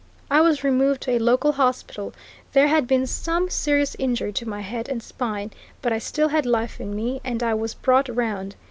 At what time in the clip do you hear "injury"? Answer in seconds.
3.99-4.33